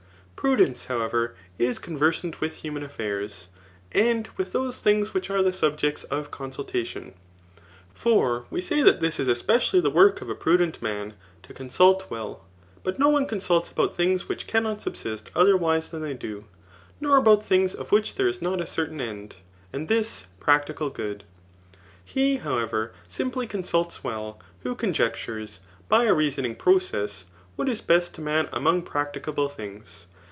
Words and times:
Prudence, 0.43 0.85
however, 0.85 1.35
is 1.59 1.77
coo* 1.77 1.95
versant 1.95 2.41
with 2.41 2.55
human 2.63 2.81
affairs, 2.81 3.47
and 3.91 4.27
with 4.37 4.51
those 4.53 4.79
things 4.79 5.13
which 5.13 5.29
are 5.29 5.43
the 5.43 5.53
subjects 5.53 6.03
of 6.05 6.31
consuhation; 6.31 7.13
for 7.93 8.47
we 8.49 8.59
say 8.59 8.81
that 8.81 9.01
this 9.01 9.19
is 9.19 9.27
especially 9.27 9.79
the 9.79 9.91
work 9.91 10.19
of 10.19 10.31
a 10.31 10.33
prudent 10.33 10.81
man, 10.81 11.13
to 11.43 11.53
consult 11.53 12.09
welL 12.09 12.43
But 12.83 12.97
no 12.97 13.07
one 13.09 13.27
consults 13.27 13.69
about 13.69 13.93
things 13.93 14.27
which 14.27 14.47
cannot 14.47 14.81
subsist 14.81 15.29
otherwise 15.35 15.89
than 15.89 16.01
they 16.01 16.15
do, 16.15 16.45
nor 16.99 17.17
about 17.17 17.45
things 17.45 17.75
of 17.75 17.91
which 17.91 18.15
there 18.15 18.27
is 18.27 18.41
not 18.41 18.59
a 18.59 18.65
certain 18.65 18.99
end, 18.99 19.35
and 19.71 19.87
this, 19.87 20.25
practical 20.39 20.89
good. 20.89 21.23
He, 22.03 22.37
how* 22.37 22.57
ever, 22.57 22.93
simply 23.07 23.45
consults 23.45 24.03
well, 24.03 24.39
who 24.63 24.73
conjectures, 24.73 25.59
by 25.87 26.05
a 26.05 26.15
reason 26.15 26.45
ing 26.45 26.55
process, 26.55 27.25
what 27.55 27.69
is 27.69 27.81
best 27.83 28.15
to 28.15 28.21
man 28.21 28.49
among 28.51 28.81
practicable 28.81 29.47
things. 29.47 30.07